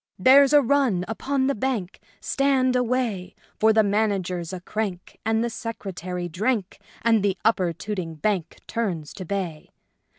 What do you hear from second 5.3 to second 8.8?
the Secretary drank, and the Upper Tooting Bank